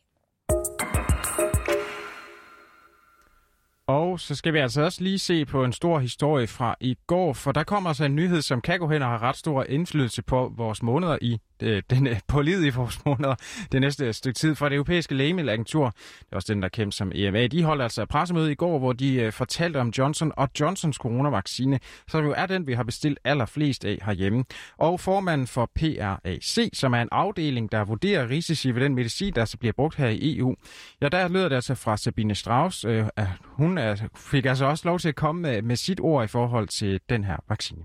Og 3.87 4.21
så 4.21 4.35
skal 4.35 4.53
vi 4.53 4.59
altså 4.59 4.83
også 4.83 5.03
lige 5.03 5.19
se 5.19 5.45
på 5.45 5.65
en 5.65 5.73
stor 5.73 5.99
historie 5.99 6.47
fra 6.47 6.77
i 6.81 6.97
går, 7.07 7.33
for 7.33 7.53
der 7.53 7.65
kommer 7.65 7.91
altså 7.91 8.05
en 8.05 8.17
nyhed, 8.17 8.43
som 8.43 8.61
kan 8.61 8.79
gå 8.79 8.89
hen 8.89 9.03
og 9.03 9.09
have 9.09 9.21
ret 9.21 9.37
stor 9.37 9.65
indflydelse 9.65 10.23
på 10.23 10.53
vores 10.57 10.83
måneder 10.83 11.19
i 11.23 11.39
øh, 11.63 11.83
den, 11.91 12.09
på 12.29 12.43
livet 12.43 12.65
i 12.67 12.69
vores 12.69 13.05
måneder 13.07 13.35
det 13.73 13.81
næste 13.81 14.13
stykke 14.13 14.39
tid. 14.39 14.55
For 14.55 14.69
det 14.69 14.77
europæiske 14.77 15.15
lægemiddelagentur, 15.15 15.85
det 16.21 16.27
er 16.33 16.37
også 16.37 16.55
den, 16.55 16.63
der 16.63 16.69
kæmper 16.69 16.93
som 16.93 17.13
EMA, 17.15 17.47
de 17.47 17.63
holdt 17.65 17.83
altså 17.83 18.07
pressemøde 18.07 18.53
i 18.53 18.55
går, 18.55 18.79
hvor 18.79 18.93
de 18.93 19.15
øh, 19.15 19.33
fortalte 19.33 19.77
om 19.81 19.93
Johnson 19.99 20.33
og 20.37 20.49
Johnsons 20.61 20.97
coronavaccine, 20.97 21.81
som 22.09 22.25
jo 22.25 22.35
er 22.37 22.47
den, 22.47 22.67
vi 22.67 22.73
har 22.73 22.83
bestilt 22.83 23.19
allerflest 23.25 23.85
af 23.85 23.99
herhjemme. 24.03 24.45
Og 24.79 25.01
formanden 25.01 25.47
for 25.47 25.71
PRAC, 25.75 26.69
som 26.73 26.93
er 26.93 27.03
en 27.03 27.09
afdeling, 27.13 27.73
der 27.73 27.85
vurderer 27.85 28.31
risici 28.31 28.71
ved 28.71 28.83
den 28.83 28.95
medicin, 28.95 29.33
der 29.35 29.45
så 29.45 29.59
bliver 29.59 29.73
brugt 29.73 29.97
her 29.97 30.09
i 30.09 30.39
EU, 30.39 30.55
ja, 31.01 31.09
der 31.09 31.29
lyder 31.29 31.49
det 31.49 31.57
altså 31.57 31.75
fra 31.75 31.97
Sabine 31.97 32.35
Strauss, 32.35 32.85
øh, 32.85 33.07
at 33.17 33.27
hun 33.73 33.79
er, 33.79 33.97
fik 34.17 34.47
altså 34.47 34.65
også 34.65 34.89
lov 34.89 34.99
til 34.99 35.09
at 35.09 35.15
komme 35.15 35.43
med, 35.43 35.63
med 35.63 35.77
sit 35.77 36.01
ord 36.01 36.25
i 36.25 36.27
forhold 36.27 36.69
til 36.69 37.01
den 37.09 37.25
her 37.25 37.37
vaccine. 37.49 37.85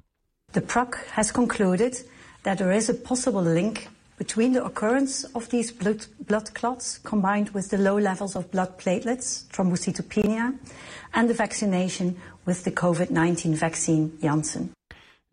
The 0.54 0.62
PROC 0.62 0.96
has 1.10 1.28
concluded 1.28 1.92
that 2.44 2.58
there 2.58 2.78
is 2.78 2.90
a 2.90 2.94
possible 3.08 3.54
link 3.54 3.90
between 4.18 4.52
the 4.52 4.66
occurrence 4.66 5.28
of 5.36 5.44
these 5.44 5.74
blood, 5.80 6.00
blood 6.28 6.46
clots 6.60 7.02
combined 7.04 7.50
with 7.56 7.70
the 7.70 7.78
low 7.78 8.00
levels 8.00 8.36
of 8.36 8.46
blood 8.46 8.68
platelets, 8.78 9.46
thrombocytopenia, 9.54 10.54
and 11.14 11.30
the 11.30 11.34
vaccination 11.34 12.16
with 12.48 12.64
the 12.64 12.72
COVID-19 12.72 13.60
vaccine 13.60 14.12
Janssen. 14.24 14.77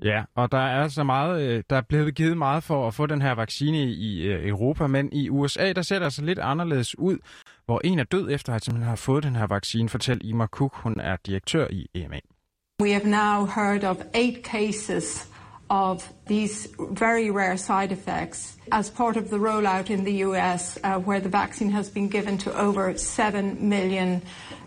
Ja, 0.03 0.25
og 0.35 0.53
der 0.53 0.59
er 0.59 0.83
altså 0.83 1.05
meget, 1.05 1.43
øh, 1.43 1.63
der 1.71 1.77
er 1.77 1.83
blevet 1.89 2.15
givet 2.15 2.37
meget 2.37 2.63
for 2.63 2.89
at 2.89 2.95
få 2.95 3.07
den 3.07 3.23
her 3.23 3.33
vaccine 3.33 3.79
i 3.79 4.23
øh, 4.23 4.49
Europa, 4.49 4.87
men 4.87 5.13
i 5.13 5.31
USA, 5.31 5.73
der 5.73 5.83
ser 5.83 5.99
det 5.99 6.05
altså 6.05 6.25
lidt 6.25 6.39
anderledes 6.39 6.99
ud, 6.99 7.19
hvor 7.67 7.81
en 7.85 7.99
er 7.99 8.05
død 8.05 8.31
efter 8.31 8.55
at 8.55 8.67
han 8.67 8.83
har 8.83 8.97
fået 8.97 9.25
den 9.25 9.37
her 9.37 9.47
vaccine, 9.47 9.89
fortæller 9.89 10.25
Ima 10.25 10.47
Cook, 10.47 10.75
hun 10.75 11.01
er 11.01 11.17
direktør 11.27 11.67
i 11.71 11.87
EMA. 11.95 12.21
We 12.83 12.93
have 12.93 13.07
now 13.07 13.47
heard 13.47 13.85
of 13.85 13.97
eight 14.15 14.45
cases 14.45 15.29
of 15.69 16.09
these 16.27 16.69
very 16.91 17.31
rare 17.31 17.57
side 17.57 17.93
effects 17.93 18.57
as 18.73 18.91
part 18.91 19.17
of 19.17 19.25
the 19.25 19.39
rollout 19.39 19.91
in 19.91 20.05
the 20.05 20.25
US, 20.25 20.79
uh, 20.85 20.99
where 20.99 21.21
the 21.21 21.29
vaccine 21.29 21.71
has 21.71 21.91
been 21.91 22.09
given 22.09 22.39
to 22.39 22.51
over 22.51 22.97
7 22.97 23.69
million 23.69 24.23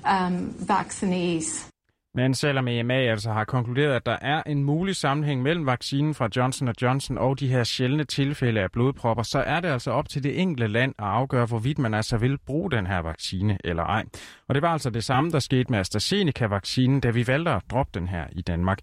um, 0.05 0.55
vaccinees. 0.60 1.69
Men 2.17 2.33
selvom 2.33 2.67
EMA 2.67 2.93
altså 2.93 3.31
har 3.31 3.43
konkluderet, 3.43 3.93
at 3.93 4.05
der 4.05 4.17
er 4.21 4.43
en 4.43 4.63
mulig 4.63 4.95
sammenhæng 4.95 5.41
mellem 5.41 5.65
vaccinen 5.65 6.13
fra 6.13 6.29
Johnson 6.36 6.74
Johnson 6.81 7.17
og 7.17 7.39
de 7.39 7.47
her 7.47 7.63
sjældne 7.63 8.03
tilfælde 8.03 8.62
af 8.62 8.71
blodpropper, 8.71 9.24
så 9.24 9.39
er 9.39 9.59
det 9.59 9.67
altså 9.67 9.91
op 9.91 10.09
til 10.09 10.24
det 10.24 10.41
enkelte 10.41 10.67
land 10.67 10.93
at 11.00 11.05
afgøre, 11.05 11.45
hvorvidt 11.45 11.79
man 11.79 11.93
altså 11.93 12.17
vil 12.17 12.38
bruge 12.38 12.71
den 12.71 12.88
her 12.88 13.00
vaccine 13.00 13.57
eller 13.63 13.83
ej. 13.83 14.05
Og 14.47 14.55
det 14.55 14.62
var 14.62 14.69
altså 14.69 14.89
det 14.89 15.03
samme, 15.03 15.31
der 15.31 15.39
skete 15.39 15.71
med 15.71 15.79
AstraZeneca-vaccinen, 15.79 17.00
da 17.00 17.09
vi 17.09 17.27
valgte 17.27 17.51
at 17.51 17.62
droppe 17.71 18.00
den 18.00 18.07
her 18.07 18.25
i 18.31 18.41
Danmark. 18.41 18.79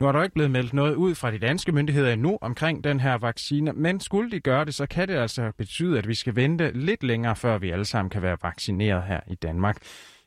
Nu 0.00 0.06
er 0.06 0.12
der 0.12 0.22
ikke 0.22 0.34
blevet 0.34 0.50
meldt 0.50 0.72
noget 0.72 0.94
ud 0.94 1.14
fra 1.14 1.30
de 1.30 1.38
danske 1.38 1.72
myndigheder 1.72 2.12
endnu 2.12 2.38
omkring 2.40 2.84
den 2.84 3.00
her 3.00 3.18
vaccine, 3.18 3.72
men 3.72 4.00
skulle 4.00 4.30
de 4.30 4.40
gøre 4.40 4.64
det, 4.64 4.74
så 4.74 4.86
kan 4.86 5.08
det 5.08 5.14
altså 5.14 5.52
betyde, 5.58 5.98
at 5.98 6.08
vi 6.08 6.14
skal 6.14 6.36
vente 6.36 6.70
lidt 6.74 7.02
længere, 7.02 7.36
før 7.36 7.58
vi 7.58 7.70
alle 7.70 7.84
sammen 7.84 8.10
kan 8.10 8.22
være 8.22 8.36
vaccineret 8.42 9.02
her 9.02 9.20
i 9.26 9.34
Danmark. 9.34 9.76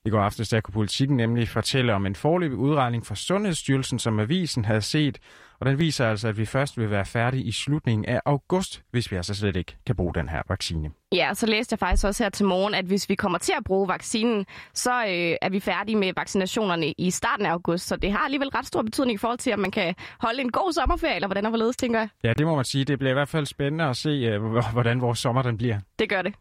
I 0.06 0.10
går 0.10 0.20
aftes 0.20 0.50
der 0.50 0.62
kunne 0.62 0.74
politikken 0.74 1.18
nemlig 1.18 1.50
fortælle 1.50 1.94
om 1.94 2.06
en 2.06 2.16
forløbig 2.16 2.58
udregning 2.58 3.06
fra 3.06 3.16
Sundhedsstyrelsen, 3.16 4.00
som 4.00 4.20
avisen 4.20 4.66
havde 4.66 4.82
set, 4.82 5.20
og 5.60 5.66
den 5.66 5.80
viser 5.80 6.10
altså, 6.10 6.28
at 6.28 6.38
vi 6.38 6.46
først 6.46 6.78
vil 6.78 6.92
være 6.92 7.06
færdige 7.06 7.44
i 7.44 7.52
slutningen 7.52 8.06
af 8.06 8.22
august, 8.26 8.84
hvis 8.92 9.12
vi 9.12 9.16
altså 9.16 9.34
slet 9.36 9.56
ikke 9.56 9.78
kan 9.86 9.96
bruge 9.96 10.14
den 10.14 10.30
her 10.30 10.42
vaccine. 10.50 10.92
Ja, 11.12 11.34
så 11.34 11.46
læste 11.46 11.74
jeg 11.74 11.80
faktisk 11.80 12.06
også 12.06 12.24
her 12.24 12.30
til 12.30 12.46
morgen, 12.46 12.74
at 12.74 12.86
hvis 12.86 13.10
vi 13.10 13.16
kommer 13.16 13.38
til 13.38 13.54
at 13.58 13.64
bruge 13.64 13.88
vaccinen, 13.88 14.46
så 14.74 14.92
øh, 14.92 15.36
er 15.42 15.50
vi 15.50 15.60
færdige 15.60 15.96
med 15.96 16.14
vaccinationerne 16.16 16.94
i 16.98 17.12
starten 17.12 17.46
af 17.46 17.52
august. 17.52 17.88
Så 17.88 17.96
det 17.96 18.12
har 18.12 18.20
alligevel 18.20 18.50
ret 18.50 18.66
stor 18.66 18.82
betydning 18.82 19.16
i 19.16 19.18
forhold 19.18 19.40
til, 19.40 19.54
om 19.54 19.60
man 19.60 19.72
kan 19.72 19.96
holde 20.20 20.42
en 20.42 20.52
god 20.52 20.74
sommerferie, 20.74 21.16
eller 21.16 21.28
hvordan 21.28 21.46
og 21.46 21.50
hvorledes, 21.52 21.78
tænker 21.78 22.00
jeg. 22.00 22.10
Ja, 22.24 22.34
det 22.34 22.46
må 22.46 22.56
man 22.56 22.66
sige. 22.66 22.86
Det 22.86 23.00
bliver 23.00 23.12
i 23.12 23.14
hvert 23.14 23.30
fald 23.30 23.46
spændende 23.46 23.86
at 23.86 23.98
se, 23.98 24.10
øh, 24.10 24.42
hvordan 24.74 25.02
vores 25.02 25.20
sommer 25.20 25.42
den 25.42 25.58
bliver. 25.58 25.80
Det 26.00 26.10
gør 26.10 26.22
det. 26.22 26.34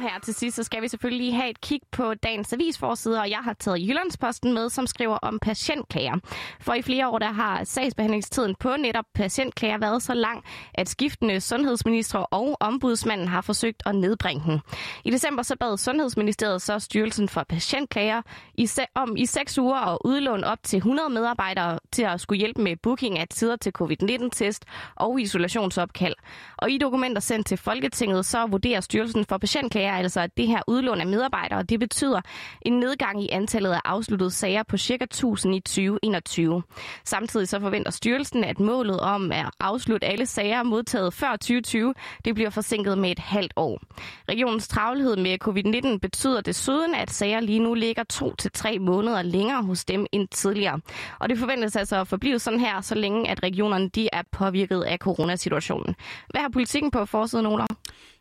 Her 0.00 0.18
til 0.22 0.34
sidst, 0.34 0.56
så 0.56 0.62
skal 0.62 0.82
vi 0.82 0.88
selvfølgelig 0.88 1.26
lige 1.26 1.34
have 1.36 1.50
et 1.50 1.60
kig 1.60 1.80
på 1.92 2.14
dagens 2.14 2.52
avisforside, 2.52 3.20
og 3.20 3.30
jeg 3.30 3.38
har 3.38 3.52
taget 3.52 3.80
Jyllandsposten 3.88 4.54
med, 4.54 4.68
som 4.68 4.86
skriver 4.86 5.16
om 5.16 5.38
patientklager. 5.38 6.16
For 6.60 6.74
i 6.74 6.82
flere 6.82 7.08
år, 7.08 7.18
der 7.18 7.32
har 7.32 7.64
sagsbehandlingstiden 7.64 8.54
på 8.60 8.76
netop 8.76 9.04
patientklager 9.14 9.78
været 9.78 10.02
så 10.02 10.14
lang, 10.14 10.44
at 10.74 10.88
skiftende 10.88 11.40
sundhedsministre 11.40 12.26
og 12.26 12.56
ombudsmanden 12.60 13.28
har 13.28 13.40
forsøgt 13.40 13.82
at 13.86 13.94
nedbringe 13.94 14.42
den. 14.46 14.60
I 15.04 15.10
december 15.10 15.42
så 15.42 15.56
bad 15.60 15.76
Sundhedsministeriet 15.76 16.62
så 16.62 16.78
Styrelsen 16.78 17.28
for 17.28 17.44
Patientklager 17.48 18.22
i 18.54 18.68
om 18.94 19.16
i 19.16 19.26
seks 19.26 19.58
uger 19.58 19.92
at 19.92 19.98
udlåne 20.04 20.46
op 20.46 20.58
til 20.62 20.76
100 20.76 21.08
medarbejdere 21.08 21.78
til 21.92 22.02
at 22.02 22.20
skulle 22.20 22.38
hjælpe 22.38 22.62
med 22.62 22.76
booking 22.82 23.18
af 23.18 23.28
tider 23.28 23.56
til 23.56 23.72
covid-19-test 23.72 24.64
og 24.96 25.20
isolationsopkald. 25.20 26.14
Og 26.56 26.70
i 26.70 26.78
dokumenter 26.78 27.20
sendt 27.20 27.46
til 27.46 27.58
Folketinget, 27.58 28.26
så 28.26 28.46
vurderer 28.46 28.80
Styrelsen 28.80 29.24
for 29.24 29.38
Patientklager 29.38 29.89
er 29.90 29.96
altså, 29.96 30.20
at 30.20 30.36
det 30.36 30.46
her 30.46 30.60
udlån 30.66 31.00
af 31.00 31.06
medarbejdere, 31.06 31.62
det 31.62 31.80
betyder 31.80 32.20
en 32.62 32.72
nedgang 32.72 33.24
i 33.24 33.28
antallet 33.32 33.70
af 33.72 33.80
afsluttede 33.84 34.30
sager 34.30 34.62
på 34.62 34.76
ca. 34.76 35.04
1000 35.04 35.54
i 35.54 35.60
2021. 35.60 36.62
Samtidig 37.04 37.48
så 37.48 37.60
forventer 37.60 37.90
styrelsen, 37.90 38.44
at 38.44 38.60
målet 38.60 39.00
om 39.00 39.32
at 39.32 39.46
afslutte 39.60 40.06
alle 40.06 40.26
sager 40.26 40.62
modtaget 40.62 41.14
før 41.14 41.30
2020, 41.30 41.94
det 42.24 42.34
bliver 42.34 42.50
forsinket 42.50 42.98
med 42.98 43.10
et 43.10 43.18
halvt 43.18 43.52
år. 43.56 43.80
Regionens 44.28 44.68
travlhed 44.68 45.16
med 45.16 45.38
covid-19 45.44 45.98
betyder 45.98 46.40
desuden, 46.40 46.94
at 46.94 47.10
sager 47.10 47.40
lige 47.40 47.58
nu 47.58 47.74
ligger 47.74 48.02
to 48.04 48.34
til 48.34 48.50
tre 48.52 48.78
måneder 48.78 49.22
længere 49.22 49.62
hos 49.62 49.84
dem 49.84 50.06
end 50.12 50.28
tidligere. 50.28 50.80
Og 51.18 51.28
det 51.28 51.38
forventes 51.38 51.76
altså 51.76 52.00
at 52.00 52.08
forblive 52.08 52.38
sådan 52.38 52.60
her, 52.60 52.80
så 52.80 52.94
længe 52.94 53.30
at 53.30 53.42
regionerne 53.42 53.88
de 53.88 54.08
er 54.12 54.22
påvirket 54.32 54.82
af 54.82 54.98
coronasituationen. 54.98 55.94
Hvad 56.30 56.40
har 56.40 56.48
politikken 56.48 56.90
på 56.90 57.04
forsiden, 57.06 57.46
Ola? 57.46 57.66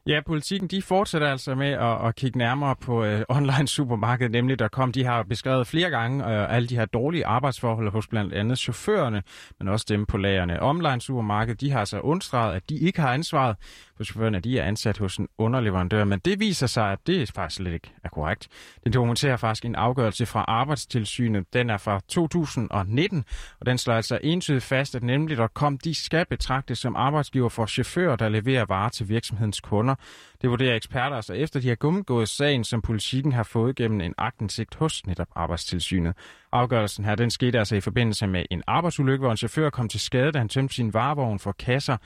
Ja, 0.09 0.21
politikken 0.25 0.67
de 0.67 0.81
fortsætter 0.81 1.31
altså 1.31 1.55
med 1.55 1.67
at, 1.67 2.07
at 2.07 2.15
kigge 2.15 2.37
nærmere 2.37 2.75
på 2.75 3.03
øh, 3.03 3.21
online 3.29 3.67
supermarkedet, 3.67 4.31
nemlig 4.31 4.59
der 4.59 4.67
kom, 4.67 4.91
de 4.91 5.03
har 5.05 5.23
beskrevet 5.23 5.67
flere 5.67 5.89
gange 5.89 6.25
øh, 6.25 6.55
alle 6.55 6.67
de 6.67 6.75
her 6.75 6.85
dårlige 6.85 7.25
arbejdsforhold 7.25 7.91
hos 7.91 8.07
blandt 8.07 8.33
andet 8.33 8.59
chaufførerne, 8.59 9.23
men 9.59 9.67
også 9.67 9.85
dem 9.89 10.05
på 10.05 10.17
lagerne. 10.17 10.63
Online 10.63 11.01
supermarkedet, 11.01 11.61
de 11.61 11.71
har 11.71 11.79
altså 11.79 11.99
undstreget, 11.99 12.55
at 12.55 12.69
de 12.69 12.77
ikke 12.77 13.01
har 13.01 13.13
ansvaret 13.13 13.55
for 13.97 14.03
chaufførerne, 14.03 14.39
de 14.39 14.59
er 14.59 14.63
ansat 14.63 14.97
hos 14.97 15.17
en 15.17 15.27
underleverandør, 15.37 16.03
men 16.03 16.19
det 16.19 16.39
viser 16.39 16.67
sig, 16.67 16.91
at 16.91 16.99
det 17.07 17.31
faktisk 17.31 17.57
slet 17.57 17.73
ikke 17.73 17.93
er 18.03 18.09
korrekt. 18.09 18.47
Den 18.83 18.93
dokumenterer 18.93 19.37
faktisk 19.37 19.65
en 19.65 19.75
afgørelse 19.75 20.25
fra 20.25 20.45
Arbejdstilsynet. 20.47 21.53
Den 21.53 21.69
er 21.69 21.77
fra 21.77 21.99
2019, 22.07 23.25
og 23.59 23.65
den 23.65 23.77
slår 23.77 23.93
altså 23.93 24.19
entydigt 24.23 24.63
fast, 24.63 24.95
at 24.95 25.03
nemlig 25.03 25.37
der 25.37 25.47
kom, 25.47 25.77
de 25.77 25.95
skal 25.95 26.25
betragtes 26.25 26.79
som 26.79 26.95
arbejdsgiver 26.95 27.49
for 27.49 27.65
chauffører, 27.65 28.15
der 28.15 28.29
leverer 28.29 28.65
varer 28.65 28.89
til 28.89 29.09
virksomhedens 29.09 29.59
kunder. 29.59 29.95
Det 30.41 30.49
vurderer 30.49 30.75
eksperter 30.75 31.15
altså 31.15 31.33
efter, 31.33 31.59
de 31.59 31.67
har 31.67 31.75
gennemgået 31.75 32.29
sagen, 32.29 32.63
som 32.63 32.81
politikken 32.81 33.31
har 33.31 33.43
fået 33.43 33.75
gennem 33.75 34.01
en 34.01 34.13
agtindsigt 34.17 34.75
hos 34.75 35.05
netop 35.05 35.27
Arbejdstilsynet. 35.35 36.13
Afgørelsen 36.51 37.05
her, 37.05 37.15
den 37.15 37.31
skete 37.31 37.59
altså 37.59 37.75
i 37.75 37.81
forbindelse 37.81 38.27
med 38.27 38.45
en 38.51 38.63
arbejdsulykke, 38.67 39.21
hvor 39.21 39.31
en 39.31 39.37
chauffør 39.37 39.69
kom 39.69 39.89
til 39.89 39.99
skade, 39.99 40.31
da 40.31 40.37
han 40.37 40.49
tømte 40.49 40.75
sin 40.75 40.93
varevogn 40.93 41.39
for 41.39 41.51
kasser. 41.51 41.97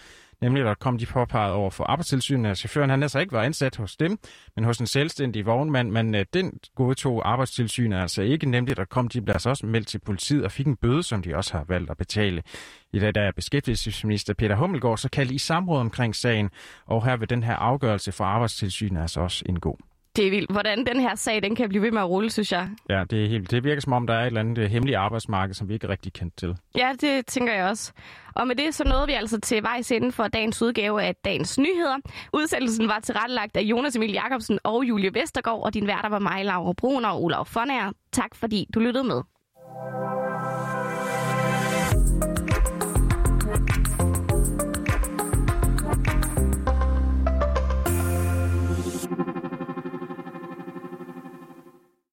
Nemlig, 0.43 0.65
der 0.65 0.73
kom 0.73 0.97
de 0.97 1.05
påpeget 1.05 1.53
over 1.53 1.69
for 1.69 1.83
arbejdstilsynet, 1.83 2.49
at 2.49 2.57
chaufføren 2.57 2.89
han 2.89 3.03
altså 3.03 3.19
ikke 3.19 3.31
var 3.31 3.41
ansat 3.41 3.75
hos 3.75 3.95
dem, 3.97 4.17
men 4.55 4.65
hos 4.65 4.77
en 4.77 4.87
selvstændig 4.87 5.45
vognmand. 5.45 5.91
Men 5.91 6.15
øh, 6.15 6.25
den 6.33 6.43
den 6.43 6.59
godtog 6.75 7.29
arbejdstilsynet 7.29 7.97
altså 7.97 8.21
ikke. 8.21 8.49
Nemlig, 8.49 8.77
der 8.77 8.85
kom 8.85 9.07
de 9.07 9.21
blev 9.21 9.33
altså 9.33 9.49
også 9.49 9.65
meldt 9.65 9.87
til 9.87 9.99
politiet 9.99 10.43
og 10.43 10.51
fik 10.51 10.67
en 10.67 10.75
bøde, 10.75 11.03
som 11.03 11.21
de 11.21 11.35
også 11.35 11.57
har 11.57 11.63
valgt 11.63 11.91
at 11.91 11.97
betale. 11.97 12.43
I 12.93 12.99
dag 12.99 13.15
der 13.15 13.21
er 13.21 13.31
beskæftigelsesminister 13.31 14.33
Peter 14.33 14.55
Hummelgaard 14.55 14.97
så 14.97 15.09
kaldt 15.09 15.31
i 15.31 15.37
samråd 15.37 15.79
omkring 15.79 16.15
sagen, 16.15 16.49
og 16.85 17.05
her 17.05 17.17
vil 17.17 17.29
den 17.29 17.43
her 17.43 17.55
afgørelse 17.55 18.11
fra 18.11 18.25
arbejdstilsynet 18.25 19.01
altså 19.01 19.21
også 19.21 19.43
indgå. 19.45 19.79
Det 20.15 20.27
er 20.27 20.29
vildt. 20.29 20.51
Hvordan 20.51 20.85
den 20.85 20.99
her 20.99 21.15
sag, 21.15 21.43
den 21.43 21.55
kan 21.55 21.69
blive 21.69 21.81
ved 21.81 21.91
med 21.91 22.01
at 22.01 22.09
rulle, 22.09 22.29
synes 22.29 22.51
jeg. 22.51 22.69
Ja, 22.89 23.03
det, 23.09 23.23
er 23.23 23.29
helt, 23.29 23.51
det 23.51 23.63
virker 23.63 23.81
som 23.81 23.93
om, 23.93 24.07
der 24.07 24.13
er 24.13 24.21
et 24.21 24.25
eller 24.27 24.39
andet 24.39 24.69
hemmeligt 24.69 24.97
arbejdsmarked, 24.97 25.53
som 25.53 25.69
vi 25.69 25.73
ikke 25.73 25.87
er 25.87 25.89
rigtig 25.89 26.13
kendt 26.13 26.37
til. 26.37 26.57
Ja, 26.77 26.91
det 27.01 27.25
tænker 27.25 27.53
jeg 27.53 27.65
også. 27.65 27.93
Og 28.35 28.47
med 28.47 28.55
det 28.55 28.75
så 28.75 28.83
nåede 28.83 29.07
vi 29.07 29.13
altså 29.13 29.39
til 29.39 29.63
vejs 29.63 29.91
inden 29.91 30.11
for 30.11 30.27
dagens 30.27 30.61
udgave 30.61 31.03
af 31.03 31.15
Dagens 31.15 31.57
Nyheder. 31.57 31.97
Udsendelsen 32.33 32.87
var 32.87 32.99
tilrettelagt 32.99 33.57
af 33.57 33.61
Jonas 33.61 33.95
Emil 33.95 34.11
Jacobsen 34.11 34.59
og 34.63 34.83
Julie 34.83 35.13
Vestergaard, 35.13 35.63
og 35.63 35.73
din 35.73 35.87
værter 35.87 36.09
var 36.09 36.19
mig, 36.19 36.45
Laura 36.45 36.73
Brun 36.73 37.05
og 37.05 37.23
Olaf 37.23 37.47
Fonager. 37.47 37.91
Tak 38.11 38.35
fordi 38.35 38.67
du 38.73 38.79
lyttede 38.79 39.03
med. 39.03 39.21